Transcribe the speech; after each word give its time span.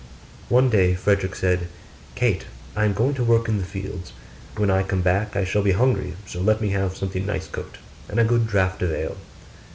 One 0.49 0.71
day 0.71 0.95
Frederick 0.95 1.35
said. 1.35 1.67
'Kate! 2.15 2.47
I 2.75 2.85
am 2.85 2.93
going 2.93 3.13
to 3.13 3.23
work 3.23 3.47
in 3.47 3.59
the 3.59 3.63
fields; 3.65 4.13
when 4.57 4.71
I 4.71 4.81
come 4.81 5.03
back 5.03 5.35
I 5.35 5.43
shall 5.43 5.61
be 5.61 5.73
hungry 5.73 6.15
so 6.25 6.41
let 6.41 6.59
me 6.59 6.69
have 6.69 6.97
something 6.97 7.23
nice 7.23 7.47
cooked, 7.47 7.77
and 8.09 8.19
a 8.19 8.23
good 8.23 8.47
draught 8.47 8.81
of 8.81 8.91
ale. 8.93 9.17